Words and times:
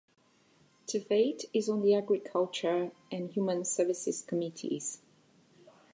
Tveit 0.87 1.45
is 1.53 1.69
on 1.69 1.83
the 1.83 1.93
Agriculture 1.93 2.91
and 3.11 3.29
Human 3.29 3.63
Services 3.65 4.23
Committees. 4.23 4.99